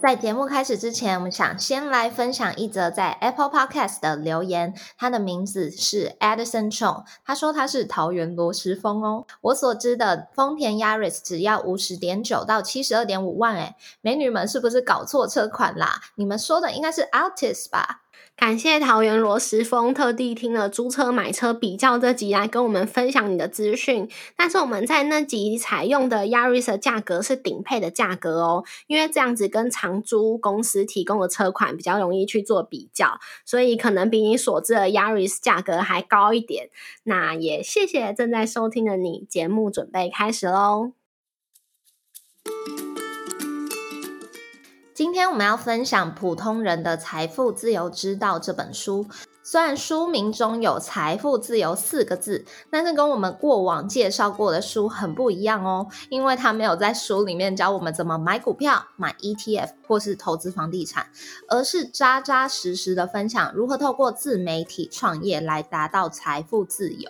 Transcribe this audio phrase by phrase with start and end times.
[0.00, 4.72] 在节目开始之前，我们想先来分享一则在 Apple Podcast 的留言。
[4.96, 9.26] 他的名字是 Edison Chong，他说他是桃园罗石峰哦。
[9.40, 16.00] 我所知的丰田 Yaris 只要五十点九到七十二点五万，诶美女们是不是搞错车款啦？
[16.14, 18.02] 你们说的应该是 Altis 吧？
[18.38, 24.08] 感谢桃园罗时峰特地听了租车买车比较这集来跟我们分享你的资讯。
[24.36, 36.70] 但是我们在那集采用的 Yaris 的价格是顶配的价格哦，因为这样子跟长租公司提供的车款比较容易去做比较，所以可能比你所知的 Yaris 价格还高一点。
[37.02, 40.92] 那也谢谢正在收听的你，节目准备开始喽。
[44.98, 49.06] 今天我们要分享《普通人的财富自由之道》这本书。
[49.44, 55.86] 虽然书名中有“财富自由”四个字，但是跟我们过往介绍过的书很不一样哦。
[56.08, 61.06] 因为它没有在书里面教我们怎么买股票、买 ETF 或是投资房地产，
[61.48, 67.08] 而是扎扎实实的分享如何透过自媒体创业来达到财富自由。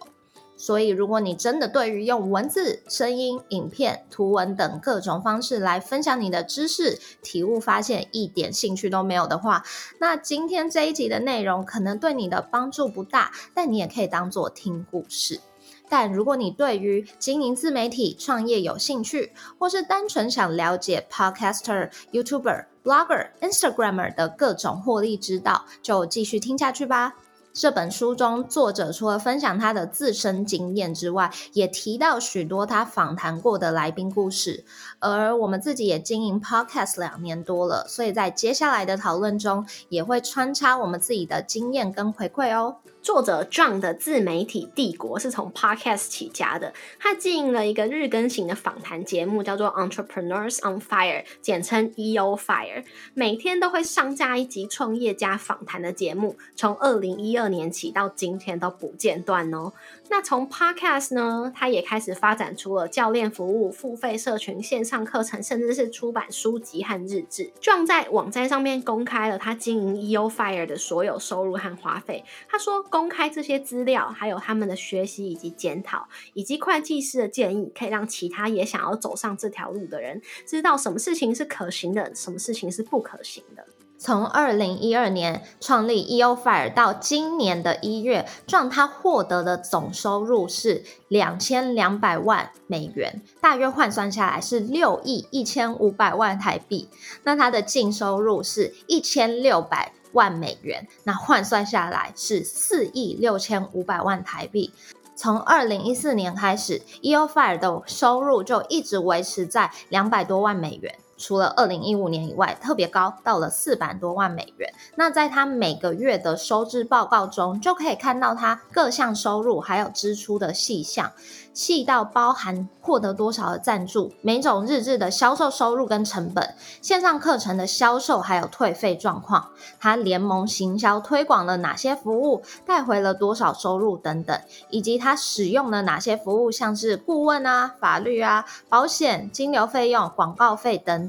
[0.58, 9.64] 所以，如果你真的对于用文字、声音、影片、图文等各种方式来分享你的知识、体悟、发现一点兴趣都没有的话，
[10.00, 15.40] 那今天这一集的内容可能对你的帮助不大，但你也可以当做听故事。
[15.88, 27.14] 但如果你对于经营自媒体创业有兴趣，或是单纯想了解 Podcaster、YouTuber、Blogger、Instagramer 的各种获利之道，就继续听下去吧。
[27.58, 34.64] 这本书中，作者除了分享他的自身经验之外，也提到许多他访谈过的来宾故事。
[35.00, 42.76] 而我们自己也经营 Podcast 两年多了，所以在接下来的讨论中，也会穿插我们自己的经验跟回馈哦。
[43.00, 46.72] 作者 John 的自媒体帝国是从 Podcast 起家的。
[46.98, 56.36] 他经营了一个日更型的访谈节目，叫做 Entrepreneurs on Fire，简称 EO Fire，每天都会上架一集创业家访谈的节目。
[56.54, 59.72] 从二零一二年起到今天都不间断哦。
[60.10, 67.52] 那从 Podcast 呢，他也开始发展出了教练服务、付费社群、线上课程，甚至是出版书籍和日志。
[67.60, 72.24] John 在网站上面公开了他经营 EO Fire 的所有收入和花费。
[72.48, 72.78] 他说。
[72.90, 83.66] 公开这些资料，还有他们的学习以及检讨，以及会计师的建议，可以让其他也想要走上这条路的人知道什么事情是可行的，什么事情是不可行的。
[83.98, 96.88] 从二零一二年创立 EO Fire 到今年的一月，让他获得的总收入是两千两百万美元，大约换算下来是六亿一千五百万台币。
[97.24, 99.92] 那他的净收入是一千六百。
[100.12, 104.72] 万美元，那换算下来是四亿六千五百万台币。
[105.14, 110.94] 从二零一四年开始，EO Fire 的收入就一直维持在两百多万美元。
[111.18, 114.72] 除了二零一五年以外，特别高到了四百多万美元。
[114.94, 121.10] 那在他每个月的收支报告中，就可以看到他各项收入还有支出的细项，
[121.52, 129.48] 细到包含获得多少的赞助，每种日志的销售收入跟成本，线上课程的销售还有退费状况，
[129.80, 134.40] 他联盟行销推广了哪些服务，带回了多少收入等等，
[134.70, 140.96] 以及他使用了哪些服务，像是顾问啊、法律啊、保险、金流费用、广告费等。
[140.96, 141.07] 等，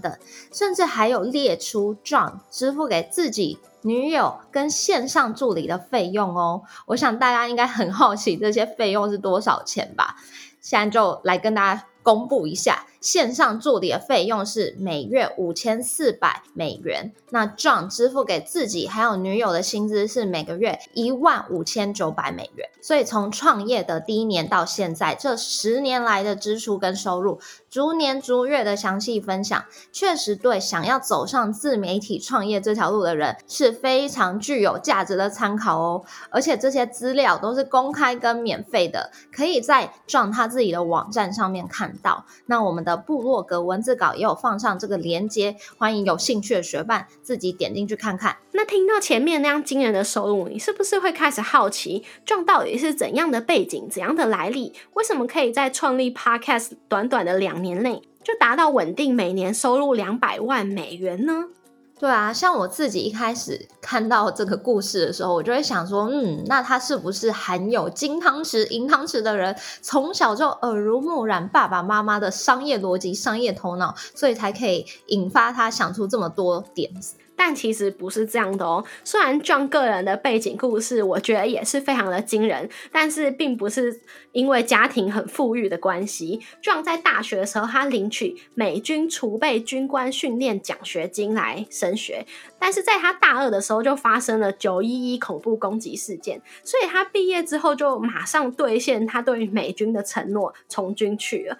[0.51, 6.63] 甚至还有列出 John 支付给自己女友跟线上助理的费用哦。
[6.87, 10.15] 我想大家应该很好奇这些费用是多少钱吧？
[10.61, 12.85] 现在就来跟大家公布一下。
[13.01, 17.13] 线上助理的费用是每月五千四百美元。
[17.31, 22.69] 那 John 支付给自己还有女友的薪资是每个月一万五千九百美元。
[22.81, 27.39] 所以从创业的第一年到现在这十年来的支出跟收入，
[27.69, 36.03] 逐年逐月的详细分享，确实对想要走上自媒体创业这条路的人是非常具有价值的参考哦。
[36.29, 42.25] 而且这些资料都是公开跟免费的，可以在 John 他自己的网站上面看到。
[42.45, 42.95] 那我们的。
[42.95, 48.37] 的部落格文字稿也有放上这个链接，欢迎有兴趣的学伴自己点进去看看。
[48.53, 54.73] 那听到前面那样惊人的收入，你是不是会开始好奇，壮到底是怎样的背景、怎样的来历？
[54.93, 61.45] 为什么可以在创立 Podcast 短短的两年内就达到稳定每年收入两百万美元呢？
[61.99, 77.15] 对啊，像我自己一开始看到这个故事的时候，我就会想说，嗯，那他是不是含有金汤匙、银汤匙的人，从小就耳濡目染爸爸妈妈的商业逻辑、商业头脑，所以才可以引发他想出这么多点子。
[77.39, 78.83] 但其实不是这样的哦。
[79.05, 84.01] 虽然 John 个人的背景故事，我觉得也是非常的惊人，但是并不是
[84.33, 86.41] 因为家庭很富裕的关系。
[86.61, 92.25] John 在大学的时候，他领取美军储备军官训练奖学金来升学，
[92.59, 101.57] 但是在他大二的时候就发生了九一一恐怖攻击事件，所以他毕业之后就马上兑现他对美军的承诺，从军去了。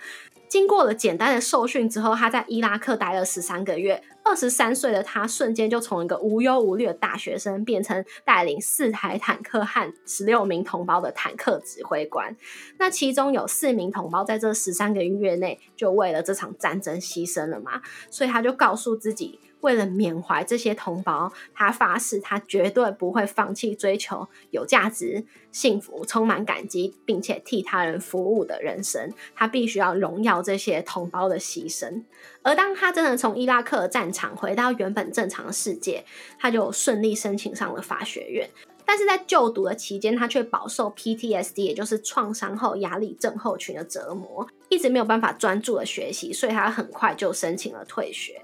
[0.50, 4.04] 经过了简单的受训之后，他在伊拉克待了十三个月。
[4.22, 12.36] 二十三岁的他，瞬间就从一个无忧无虑的大学生，变成带领四台坦克和十六名同胞的坦克指挥官。
[12.78, 17.82] 那其中有四名同胞在这十三个月内，就为了这场战争牺牲了嘛？
[18.12, 19.40] 所以他就告诉自己。
[19.62, 29.12] 为了缅怀这些同胞，他发誓他绝对不会放弃追求有价值、幸福、充满感激，并且替他人服务的人生。
[29.36, 32.04] 他必须要荣耀这些同胞的牺牲。
[32.42, 36.06] 而当他真的从伊拉克战场回到原本正常的世界，
[36.38, 38.50] 他就顺利申请上了法学院。
[38.86, 48.42] 但是在就读的期间，他却饱受 PTSD，也就是创伤后压力症候群的折磨，一直没有办法专注的学习，所以他很快就申请了退学。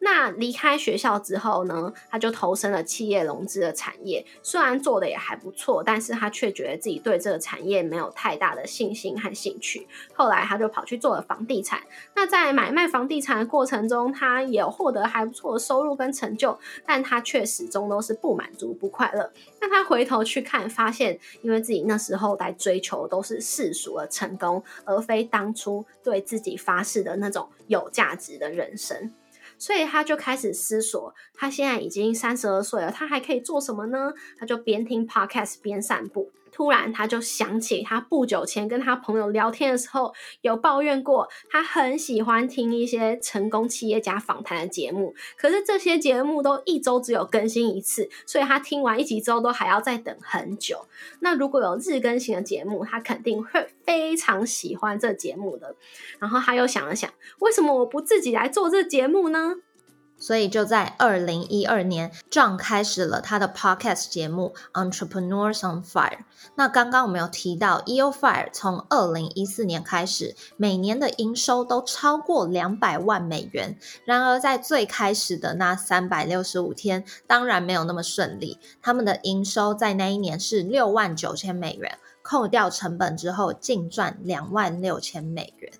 [0.00, 4.24] 那离开学校之后呢，他就投身了企业融资的产业。
[4.42, 9.86] 虽然做的也还不错，但是他却觉得自己对这个产业没有太大的信心和兴趣。
[10.14, 11.80] 后来他就跑去做了房地产。
[12.14, 19.32] 那在买卖房地产的过程中，他也获得还不错的收入跟成就，但他却始终都是不满足、不快乐。
[19.60, 29.12] 那他回头去看，发现因为自己那时候在追求都是世俗的成功，而非当初对自己发誓的那种有价值的人生。
[29.58, 34.12] 所以他就开始思索，他现在已经三十二岁了，他还可以做什么呢？
[34.38, 36.30] 他就边听 podcast 边散步。
[36.50, 50.86] 突然，他就想起他不久前跟他朋友聊天的时候，有抱怨过他很喜欢听一些成功企业家访谈的节目，可是这些节目都一周只有更新一次，所以他听完一集之后都还要再等很久。
[51.20, 55.76] 那如果有日更新的节目，他肯定会非常喜欢这节目的。
[56.18, 57.10] 然后他又想了想，
[57.40, 59.56] 为什么我不自己来做这节目呢？
[60.18, 64.54] 所以就在二零一二年，John 开始了他的 podcast 节目
[64.90, 66.10] 《Entrepreneurs on Fire》。
[66.56, 73.78] 那刚刚我们有提到，EO Fire 从二零一四年开始，每年的营收都超过两百万美元。
[74.04, 78.58] 然而，在最开始的那三百六十五天，当然没有那么顺利。
[78.82, 85.72] 他们的营收在那一年是六万九千美元，扣掉成本之后，净赚两万六千美元。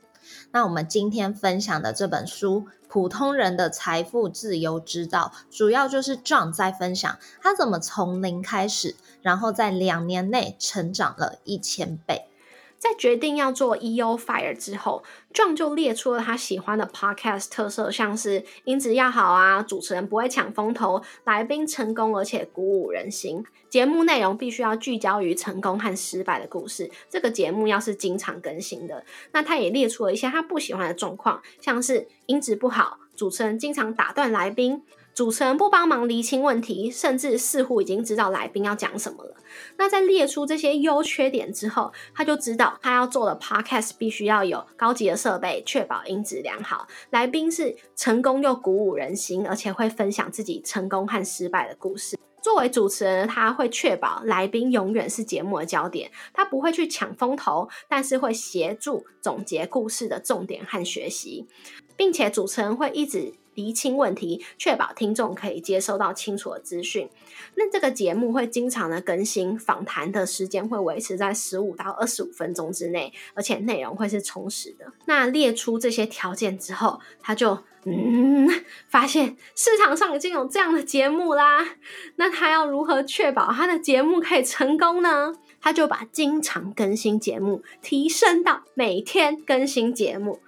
[0.51, 2.67] 那我们今天分享的这本书。
[2.91, 12.31] 普通人的财富自由之道，主要就是 John 在分享他怎么从零开始，然后在两年内成长了一千倍。
[12.79, 15.03] 在决定要做 EO Fire 之后
[15.35, 26.89] ，John 就列出了他喜欢的 Podcast 特色，像是音质要好啊，主持人不会抢风头，来宾成功而且鼓舞人心，节目内容必须要聚焦于成功和失败的故事。
[27.11, 34.85] 这个节目要是经常更新的，那他也列出了一些他不喜欢的状况，像是音质不好，主持人经常打断来宾。
[35.19, 39.35] 主持人不帮忙厘清问题，甚至似乎已经知道来宾要讲什么了。
[39.77, 46.87] 那在列出这些优缺点之后，他就知道他要做的 podcast 必须要有高级的设备，确保音质良好。
[47.11, 52.17] 来宾是成功又鼓舞人心，而且会分享自己成功和失败的故事。
[52.41, 61.49] 作为主持人，他会确保来宾永远是节目的焦点，他不会去抢风头，但是会协助总结故事的重点和学习，
[61.97, 63.35] 并且主持人会一直。
[63.59, 67.11] 厘清问题，确保听众可以接收到清楚的资讯。
[67.57, 74.93] 那这个节目会经常的更新，访谈的时间会维持在十五到二十五分钟之内，而且内容会是充实的。
[75.07, 78.49] 那列出这些条件之后，他就嗯
[78.89, 81.67] 发现市场上已经有这样的节目啦。
[82.15, 85.35] 那他要如何确保他的节目可以成功呢？
[85.61, 90.39] 他就把经常更新节目提升到每天更新节目。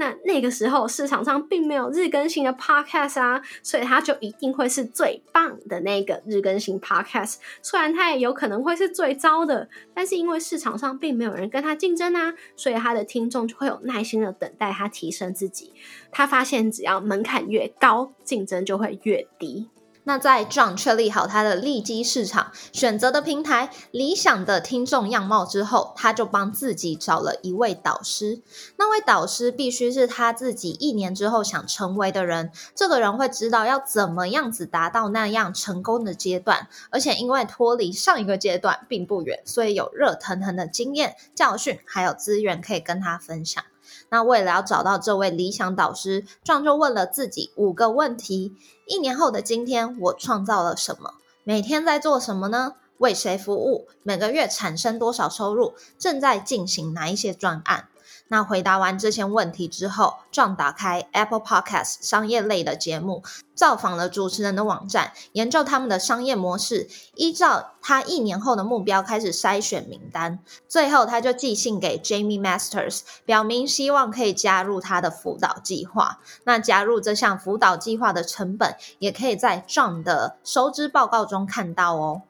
[0.00, 7.36] 那那个时候市场上并没有日更新的 podcast 啊，所以它就一定会是最棒的那个日更新 podcast。
[7.60, 15.74] 虽然它也有可能会是最糟的，但是因为市场上并没有人跟他竞争啊，所以他的听众就会有耐心的等待他提升自己。
[16.10, 19.68] 他发现只要门槛越高，竞争就会越低。
[20.10, 28.42] 那在 John 确立好他的利基市场、选择的平台、理想的听众样貌之后，他就帮自己找了一位导师。
[28.76, 32.50] 那位导师必须是他自己一年之后想成为的人。
[32.74, 43.62] 这个人会知道要怎么样子达到那样成功的阶段，而且因为脱离上一个阶段并不远，所以有热腾腾的经验、教训还有资源可以跟他分享。
[44.10, 51.14] 那为了要找到这位理想导师，壮就问了自己五个问题：一年后的今天，我创造了什么？
[51.44, 52.74] 每天在做什么呢？
[52.98, 53.88] 为谁服务？
[54.02, 55.74] 每个月产生多少收入？
[55.98, 57.88] 正在进行哪一些专案？
[58.32, 63.24] 那回答完这些问题之后壮打开 Apple Podcast 商业类的节目，
[63.56, 70.38] 造访了主持人的网站，研究他们的商业模式，依照他一年后的目标开始筛选名单。
[70.68, 76.20] 最后，他就寄信给 Jamie Masters，表明希望可以加入他的辅导计划。
[76.44, 82.22] 那加入这项辅导计划的成本，也可以在壮的收支报告中看到哦。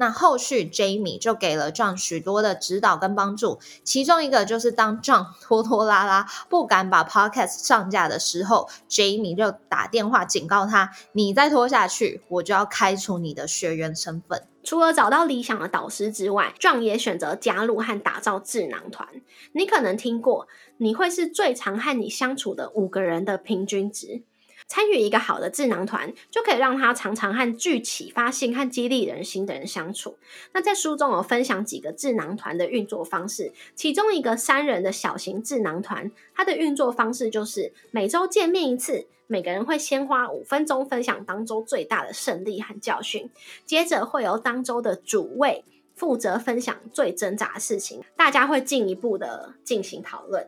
[0.00, 19.08] 那后续 Jamie 就给了 John 许多的指导跟帮助，其中一个就是当 John 拖拖拉拉不敢把 Podcast 上架的时候，Jamie 就打电话警告他：“你再拖下去，我就要开除你的学员身份。”除了找到理想的导师之外，John 也选择加入和打造智囊团。
[19.52, 24.22] 你可能听过，你会是最常和你相处的五个人的平均值。
[24.68, 30.18] 参与一个好的智囊团，就可以让他常常和具启发性和激励人心的人相处。
[30.52, 43.30] 那在书中有分享几个智囊团的运作方式，其中一个三人的小型智囊团，它的运作方式就是每周见面一次，每个人会先花五分钟分享当周最大的胜利和教训，
[43.64, 50.46] 接着会由当周的主位负责分享最挣扎的事情，大家会进一步的进行讨论。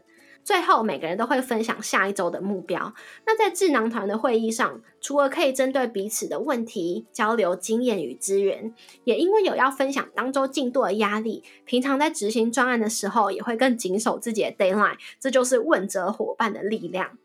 [0.50, 2.92] 最后，每个人都会分享下一周的目标。
[3.24, 14.96] 那在智囊团的会议上，除了可以针对彼此的问题交流经验与资源，也因为有要分享当周进度的压力，平常在执行专案的时候，也会更谨守自己的 deadline。
[15.20, 17.16] 这就是问责伙伴的力量。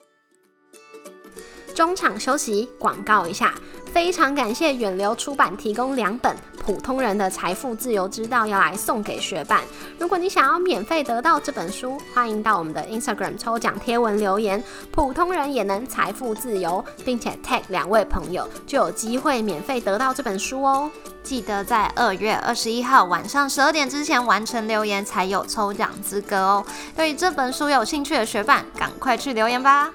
[1.75, 3.53] 中场休息，广告一下。
[3.91, 9.61] 非常感谢远流出版提供两本《普通人的财富自由之道》，要来送给学伴。
[9.99, 20.89] 如果你想要免费得到这本书，欢迎到我们的 Instagram 抽奖贴文留言，普通人也能财富自由，并且 tag 两位朋友，就有机会免费得到这本书哦。
[21.23, 26.65] 记得在二月二十一号晚上十二点之前完成留言，才有抽奖资格哦。
[26.95, 29.91] 对于这本书有兴趣的学伴，赶快去留言吧。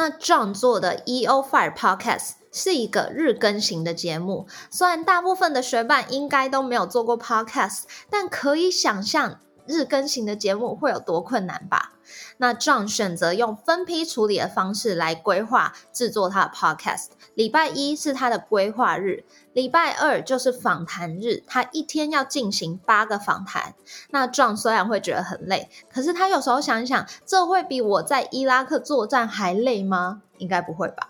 [0.00, 11.92] 那 John 做的 EO Fire Podcast 是一个日更型的节目，虽然大部分的学伴应该都没有做过 Podcast，但可以想象日更型的节目会有多困难吧？
[12.40, 17.08] 那 John 选择用分批处理的方式来规划制作他的 Podcast。
[17.34, 23.74] 礼拜一是他的规划日，礼拜二就是访谈日，他一天要进行八个访谈。
[24.08, 30.22] 那 John 虽然会觉得很累，可是他有时候想一想，这会比我在伊拉克作战还累吗？
[30.38, 31.09] 应该不会吧。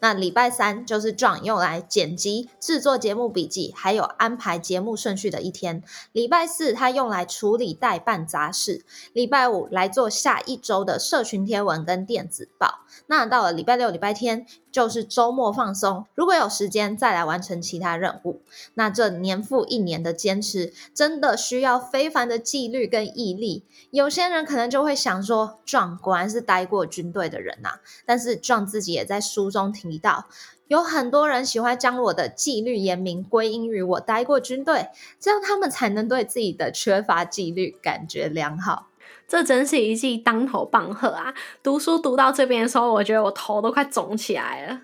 [0.00, 5.82] 那礼拜三就是 John 用来剪辑、制作节目笔记，还有安排节目顺序的一天。
[6.12, 8.84] 礼拜四他用来处理代办杂事。
[9.12, 12.80] 礼拜五来做下一周的社群贴文跟电子报。
[13.06, 14.46] 那到了礼拜六、礼拜天。
[14.70, 18.42] 就是周末放松，如果有时间再来完成其他任务。
[18.74, 23.64] 那这年复一年的坚持，真的需要非凡的纪律跟毅力。
[23.90, 27.80] 有些人可能就会想说壮果然是待过军队的人呐。
[28.04, 30.26] 但是壮自己也在书中提到，
[30.66, 38.88] 有很多人喜欢将我的纪律严明归因于我待过军队，这样他们才能对自己的缺乏纪律感觉良好。
[39.26, 41.34] 这真是一记当头棒喝啊！
[41.62, 44.80] 读书读到这边的时候，我觉得我头都快肿起来了。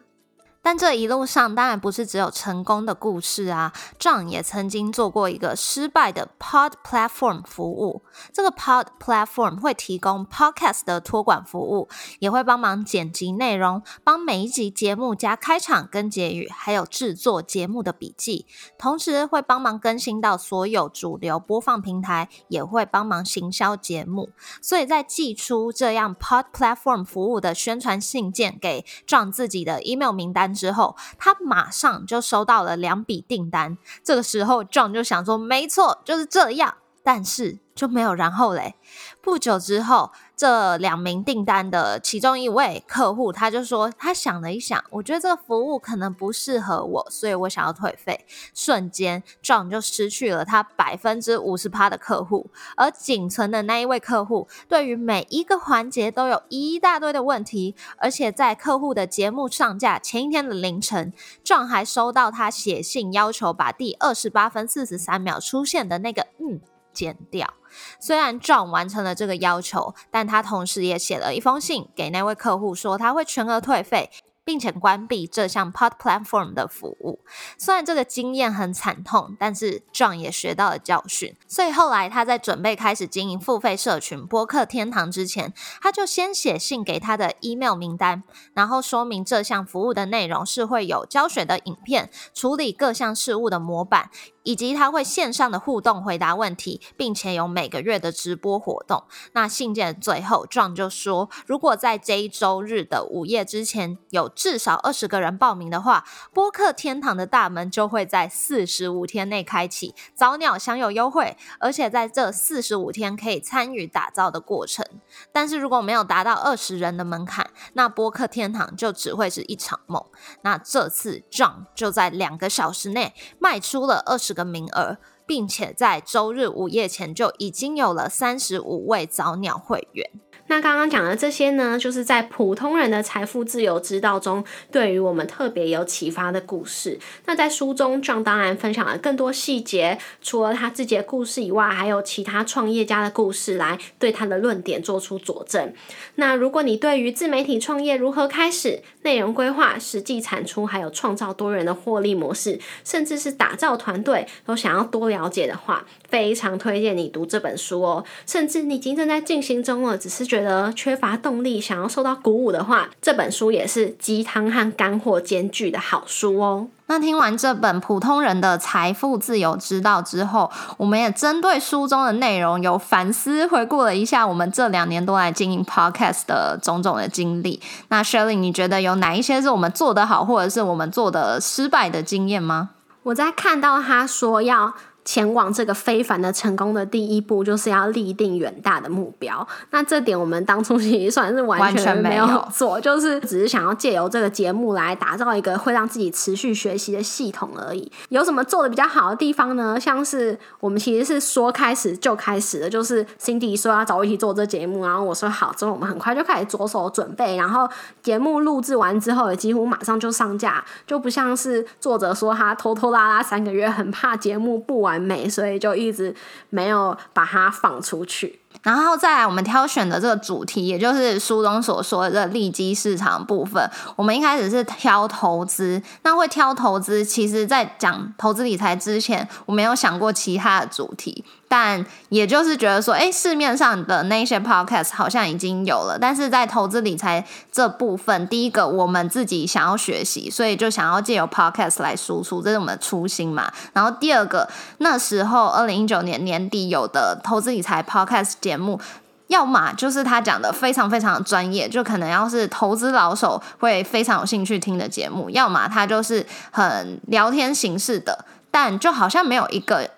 [0.65, 8.03] 但这一路上当然不是只有成功的故事啊，John 也曾经做过一个失败的 Pod Platform 服务。
[8.33, 18.47] 这个 Pod Platform 会提供 Podcast 的托管服务，也会帮忙剪辑内容，帮每一集节目加开场跟结语，还有制作节目的笔记，
[18.79, 24.31] 同时会帮忙更新到所有主流播放平台，也会帮忙行销节目。
[24.63, 33.77] 所以在寄出这样 Pod Platform 服务的宣传信件给 John 自己的 email 名单之后，他马上就收到了两笔订单。
[34.03, 38.77] 这个时候，John 就想说：“没错，就是这样。”但是就没有然后嘞。
[39.21, 48.27] 不久之后这两名订单的其中一位客户，他就说他想了一想，我觉得这个服务可能不适合我，所以我想要退费。
[48.53, 61.13] 瞬间，John 就失去了他百分之五十趴的客户，而仅存的那一位客户，对于每一个环节都有一大堆的问题，而且在客户的节目上架前一天的凌晨
[61.45, 66.61] ，John 还收到他写信要求把第二十八分四十三秒出现的那个嗯
[66.93, 67.55] 剪掉。
[68.01, 74.11] 虽然 John 完成了这个要求，但他同时也写了一封信给那位客户，说他会全额退费。
[74.45, 77.21] 并且关闭这项 Pod Platform 的服务。
[77.59, 81.35] 虽然这个经验很惨痛，但是 John 也学到了教训。
[81.49, 88.23] 所以后来他在准备开始经营付费社群播客天堂之前，他就先写信给他的 email 名单，
[88.53, 94.11] 然后说明这项服务的内容是会有教学的影片、处理各项事务的模板。
[94.45, 99.05] 以及他会线上的互动回答问题，并且有每个月的直播活动。
[99.33, 114.85] 那信件最后，John 就说，如果在这一周日的午夜之前有至少二十个人报名的话，播客天堂的大门就会在四十五天内开启，早鸟享有优惠，而且在这四十五天可以参与打造的过程。
[115.33, 120.05] 但是如果没有达到二十人的门槛，那播客天堂就只会是一场梦。
[120.43, 124.35] 那这次 John 就在两个小时内卖出了二十。
[124.35, 130.11] 个名额，并且在周日午夜前就已经有了三十五位早鸟会员。
[130.47, 136.99] 那刚刚讲的这些呢，就是在普通人的财富自由之道中，对于我们特别有启发的故事。
[137.25, 145.73] 那在书中，John 当然分享了更多细节，除了他自己的故事以外，还有其他创业家的故事来对他的论点做出佐证。
[146.17, 158.05] 那如果你对于自媒体创业如何开始、内容规划、实际产出，还有创造多元的获利模式，甚至是打造团队，都想要多了解的话，非常推荐你读这本书哦。
[158.27, 166.67] 甚至你已经正在进行中了，只是觉得缺乏动力，想要受到鼓舞的话，这本书也是鸡汤和干货兼具的好书哦。
[166.87, 177.61] 那听完这本普通人的财富自由之道之后，我们也针对书中的内容有反思回顾了一下我们这两年多来经营 podcast 的种种的经历。
[177.89, 182.71] 那 Shirley，你觉得有哪一些是我们做得好，或者是我们做的失败的经验吗？
[183.05, 184.75] 我在看到他说要。
[185.05, 189.47] 前往这个非凡的成功的第一步，就是要立定远大的目标。
[189.71, 197.91] 那这点我们当初其实算是完全没有做，就是只是想要借由这个节目来打造一个会让自己持续学习的系统而已。
[198.09, 199.79] 有什么做的比较好的地方呢？
[199.79, 207.69] 像是我们其实是说开始就开始的，就是 Cindy 说要找我一起做这节目，然后我说好，之后我们很快就开始着手准备，然后
[208.03, 214.94] 节目录制完之后也几乎马上就上架，就不像是作者说他拖拖拉拉三个月，很怕节目不完。
[214.95, 216.15] 完美，所以就一直
[216.51, 218.41] 没有把它放出去。
[218.63, 223.69] 然后再来，我们挑选的这个主题，也就是书中所说的这个利基市场部分。
[223.97, 231.25] 我们一开始是挑投资，那会挑投资，其实在讲投资理财之前，我没有想过其他的主题。
[231.57, 243.53] 但也就是觉得说，哎，市面上的那些 podcast 好像已经有了，但是在投资理财这部分，第一个我们自己想要学习，所以就想要借由 podcast 来输出，这是我们的初心嘛。
[243.73, 248.81] 然后第二个，那时候二零一九年年底有的投资理财 podcast 节目，
[249.29, 259.89] 要么就是他讲的非常非常专业，就可能要是投资老手会非常有兴趣听的节目；要么他就是很聊天形式的，但就好像没有一个。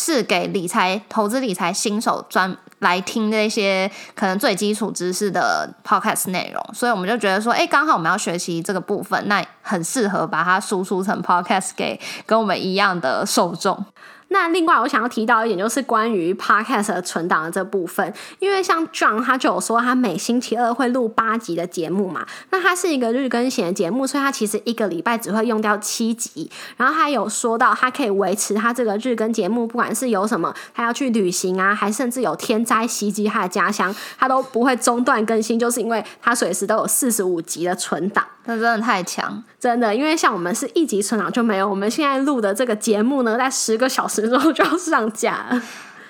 [0.00, 13.84] 是给理财、投资理财新手专来听那些可能最基础知识的 podcast 内容，所以我们就觉得说，哎，刚好我们要学习这个部分，那很适合把它输出成 podcast 给跟我们一样的受众。
[14.32, 22.24] 那另外，我想要提到一点，就是关于 podcast 存档的这部分，因为像 John 他就有说，他每星期二会录八集的节目嘛。
[22.50, 26.48] 那他是一个日更型的节目，所以他其实一个礼拜只会用掉七集。
[26.76, 38.24] 然后他有说到，他可以维持他这个日更节目，不管是有什么，他要去旅行啊，还甚至有天灾袭击他的家乡，他都不会中断更新，就是因为他随时都有四十五集的存档。
[38.50, 45.46] 那真的太强，真的，因为像我们是一级存档就没有，我们现在录的这个节目呢，在十个小时之后就要上架。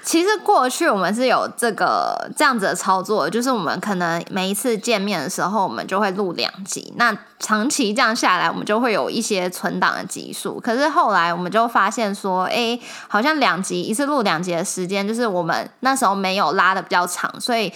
[0.02, 6.90] 其实过去我们是有这个这样子的操作，就是我们可能每一次见面的时候，我们就会录两集。
[6.96, 10.58] 那长期这样下来，我们就会有一些存档的集数。
[10.58, 17.70] 可是后来我们就发现说，哎，好像两集一次录两集的时间，就是我们那时候没有拉的比较长，所以。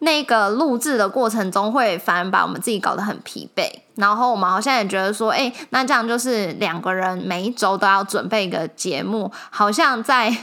[0.00, 3.70] 那个录制的过程中，会反而把我们自己搞得很疲惫。
[3.96, 10.34] 然后我们好像也觉得说，哎，那这样就是两个人每一周都要准备一个节目，好像在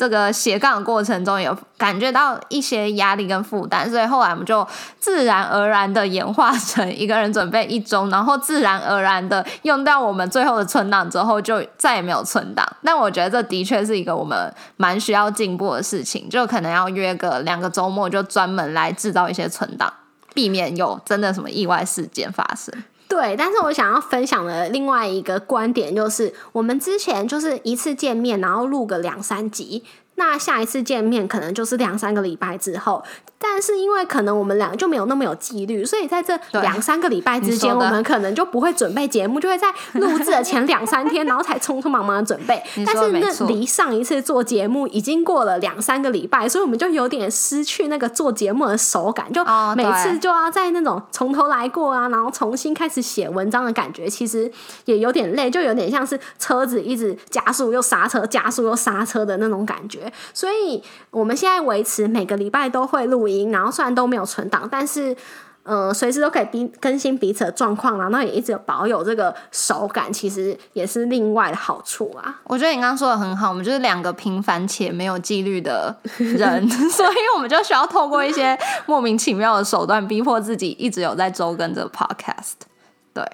[0.00, 4.66] 这个斜杠过程中有感觉到一些压力跟负担，所以后来我们就
[4.98, 12.66] 自然而然的演化成一个人准备一周，然后自然而然的用掉我们最后的存档之后，就再也没有存档。
[12.82, 19.92] 但我觉得这的确是一个我们蛮需要进步的事情，就可能要约个两个周末，就专门来制造一些存档，
[20.32, 22.72] 避免有真的什么意外事件发生。
[23.10, 29.82] 对，但是我想要分享的另外一个观点就是，我们之前就是一次见面，然后录个两三集。
[30.20, 33.02] 那下一次见面可能就是两三个礼拜之后，
[33.38, 42.62] 但是因为可能我们俩就没有那么有纪律，所以在这两三个礼拜之间，我们可能就不会准备节目，就会在录制的前两三天，然后才匆匆忙忙的准备。
[42.84, 49.42] 但是那离上一次做节目已经过了两三个礼拜，所以我们就有点失去那个做节目的手感，就
[49.74, 54.52] 每次就要在那种从头来过啊，然后重新开始写文章的感觉，其实
[54.84, 60.09] 也有点累，就有点像是车子一直加速又刹车，加速又刹车的那种感觉。
[60.32, 65.16] 所以我们现在维持每个礼拜都会录音，然后虽然都没有存档，但是
[65.62, 72.40] 呃，随时都可以更新彼此的状况，然后也一直保有这个手感，其实也是另外的好处啊。
[72.44, 82.69] 我觉得你刚刚说的很好，我们就是两个平凡且没有纪律的人，所以我们就需要透过一些莫名其妙的手段，逼迫自己一直有在周更这个 podcast。
[83.12, 83.24] 对，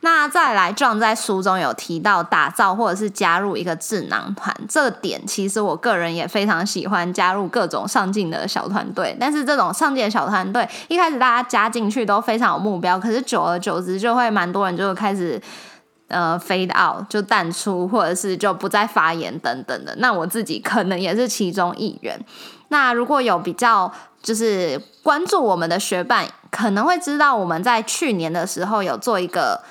[0.00, 9.16] 那再来壮在书中有提到打造或者是加入一个智囊团，这个点其实我个人也非常喜欢加入各种上进的小团队。
[9.20, 15.40] 但是这种上进的小团队，一开始大家加进去都非常有目标，可是久而久之就会蛮多人就开始
[16.08, 19.94] 呃 fade out，就淡出，或者是就不再发言等等的。
[19.98, 22.18] 那我自己可能也是其中一员。
[22.70, 26.26] 那如果有比较就是关注我们的学伴，
[26.60, 29.62] 可能会知道我们在去年的时候有做一个。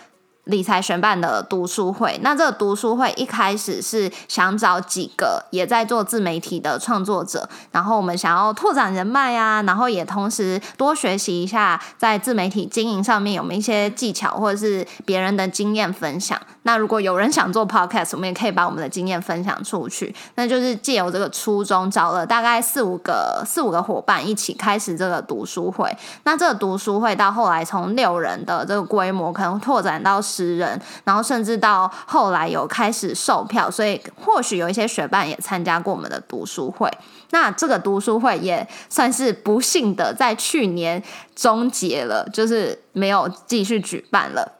[0.50, 16.40] 理财学办的读书会，那这个读书会一开始是想找几个也在做自媒体的创作者，然后我们想要拓展人脉啊，然后也同时多学习一下在自媒体经营上面有没有一些技巧或者是别人的经验分享。
[16.64, 20.14] 那如果有人想做 podcast，我们也可以把我们的经验分享出去。
[20.36, 25.96] 那就是借由这个初衷，找了大概四五个四五个伙伴一起开始这个读书会。
[26.24, 30.20] 那这个读书会到后来从六人的这个规模，可能拓展到。
[30.40, 36.90] 十人，然后甚至到后来有开始售票，所以或许有一些学伴也参加过我们的读书会。
[37.32, 41.04] 那这个读书会也算是不幸的在去年
[41.36, 44.54] 终结了，就是没有继续举办了。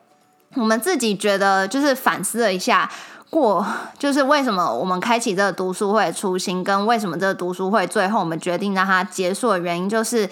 [0.56, 2.90] 我们自己觉得就是反思了一下，
[3.30, 3.66] 过
[3.98, 10.30] 就是为什么我们开启这个读书会初心，跟为什么这个读书会最后我们决定让它结束的原因，就是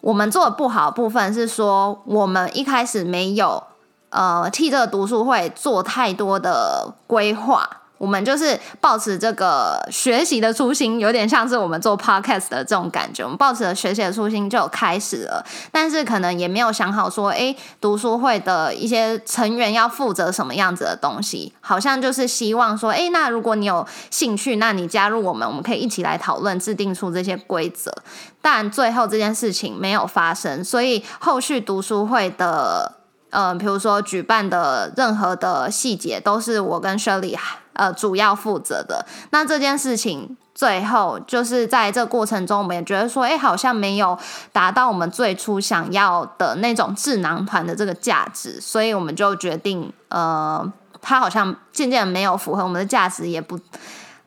[0.00, 3.62] 我们做的不好的部分是说，我们一开始没有。
[4.10, 7.68] 呃，替这个读书会做太多的规划。
[7.98, 13.22] 我们就是抱持这个学习的初心，有点像是我们做 podcast 的这种感觉。
[13.22, 21.52] 我们抱持了学习的初心就开始了，但是可能也没有想好说，哎，读书会的一些成员要负责什么样子的东西。
[21.60, 27.92] 好像就是希望说，哎，那如果你有兴趣，那你加入我们，我们可以一起来讨论，制定出这些规则。
[28.40, 32.99] 但最后这件事情没有发生，所以后续读书会的。
[33.30, 37.36] 嗯，比如说举办的任何的细节都是我跟 Shirley
[37.72, 39.06] 呃主要负责的。
[39.30, 44.18] 那这件事情最后就是在这过程中，我们也觉得说，哎，好像没有
[44.52, 53.58] 达到我们最初想要的那种智囊团的这个价值，所以我们就决定，呃，它好像渐渐没有符合我们的价值，也不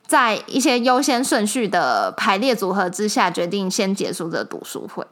[0.06, 5.06] 在一些优先顺序的排列组合之下，决定先结束这读书会。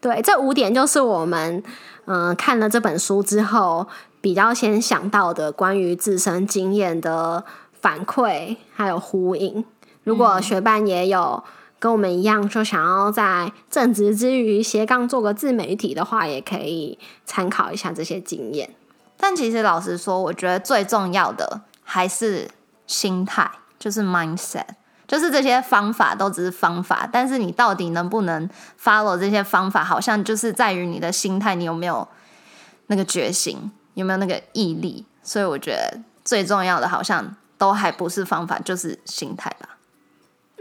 [0.00, 1.62] 对，这五点就是我们
[2.06, 3.86] 嗯看了这本书之后
[4.20, 7.44] 比较先想到的关于自身经验的
[7.80, 9.64] 反馈，还有呼应。
[10.04, 11.42] 如果学伴也有
[11.78, 18.74] 跟我们一样，就想要在正职之余斜杠做个自媒体的话，也可以参考一下这些经验。
[19.16, 22.48] 但其实老实说，我觉得最重要的还是
[22.86, 24.66] 心态，就是 mindset。
[25.12, 28.48] 就是这些方法都只是方法，但是你到底能不能
[28.82, 32.08] follow 这些方法，好像就是在于你的心态，你有没有
[32.86, 35.04] 那个决心，有没有那个毅力。
[35.22, 39.76] 所以我觉得最重要的，好像都还不是方法，就是心态吧。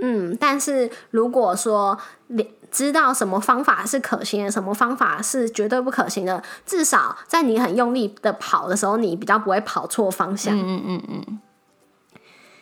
[0.02, 10.54] 嗯，但是如果说你知道什么方法是可行的，什么方法是绝对不可行的，至少在你很用力的跑的时候，你比较不会跑错方向。
[10.54, 11.40] 嗯嗯嗯。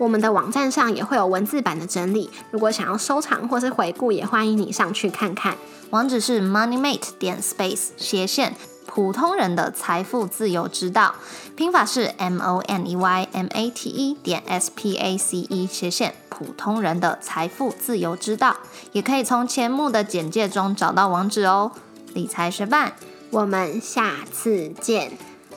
[0.00, 5.58] 我们的网站上也会有文字版的整理，如果想要收藏或是回顾，也欢迎你上去看看。
[5.90, 11.14] 网址是 moneymate 点 space 斜线普通人的财富自由之道，
[11.54, 15.66] 拼法是 m o n e y m a t e 点 s p a c e
[15.66, 18.56] 斜线普通人的财富自由之道，
[18.92, 21.72] 也可以从前目的简介中找到网址哦。
[22.14, 22.94] 理财学伴，
[23.30, 25.12] 我们下次见，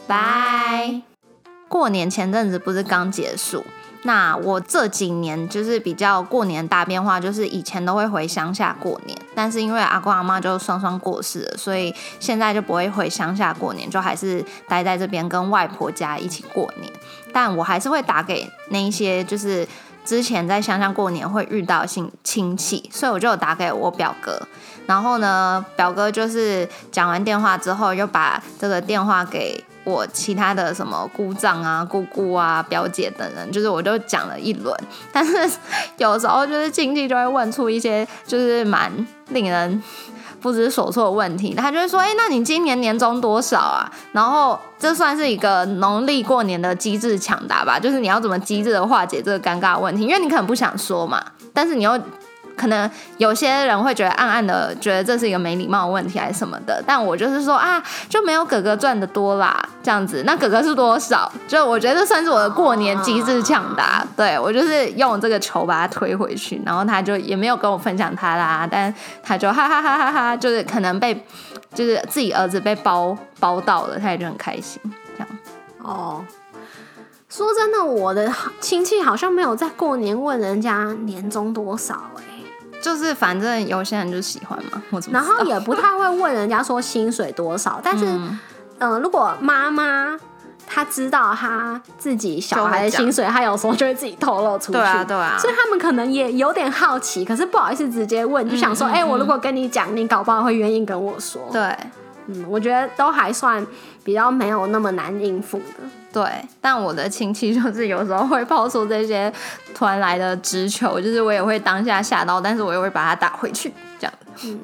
[0.05, 1.01] 拜。
[1.69, 3.63] 过年前阵子不是刚结束？
[4.05, 16.91] 那我这几年就是比较过年大变化，就是以前都会回乡下过年，但是因为阿公阿妈就双双过世了，所以现在就不会回乡下过年，就还是待在这边跟外婆家一起过年。
[17.31, 19.65] 但我还是会打给那一些就是
[20.03, 24.37] 之前在乡下过年会遇到亲亲戚，所以我就打给我表哥。
[24.85, 29.63] 然后呢，表哥就是讲完电话之后，又把这个电话给。
[29.83, 34.75] 我其他的什么姑丈啊、姑姑啊、表姐等人，就是我都讲了一轮，
[35.11, 35.49] 但是
[35.97, 38.91] 有时候就是亲戚就会问出一些就是蛮
[39.29, 39.81] 令人
[40.41, 51.99] 不知所措的问题，他就会说：“哎，那你今年年终多少啊？”然后这算是一个农历过年的机智抢答吧，就是你要怎么机智的化解这个尴尬问题，因为你可能不想说嘛，但是你又。
[52.55, 60.23] 可能有些人会觉得暗暗的觉得这是一个没礼貌问题还是什么的，但我就是说啊，就没有哥哥赚的多啦，这样子。
[60.25, 61.31] 那哥哥是多少？
[61.47, 64.05] 就我觉得这算是我的过年机智抢答。
[64.15, 71.25] 对我就是用这个球把他推回去，然后他就也没有跟我分享他啦，但他就哈哈哈哈哈，就是可能被
[71.73, 74.79] 就是自己儿子被包包到了，他也就很开心
[75.17, 75.27] 这样。
[75.81, 76.23] 哦，
[77.27, 82.23] 说真的，我的亲戚好像没有在过年问人家年终多少哎。
[82.83, 88.05] 就是反正有些人就喜欢嘛，然后也不太会问人家说薪水多少， 但是，
[88.79, 90.19] 嗯，如果妈妈
[90.67, 101.73] 她知道她自己小孩的薪水，她有时候就会自己透露出去，对啊，对啊，所以他们可能也有点好奇，可是不好意思直接问，就想说，哎，我如果跟你讲，你搞不好会愿意跟我说，对，
[102.27, 103.65] 嗯，我觉得都还算
[104.03, 105.65] 比较没有那么难应付的。
[106.11, 106.23] 对，
[106.61, 109.31] 但我的亲戚 就是有时候会抛出这些
[109.73, 114.13] 突然来的直球，就是我也会当下吓到，但是我也会把它打回去，这样。
[114.45, 114.59] 嗯。